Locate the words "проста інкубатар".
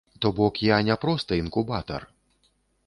1.03-2.11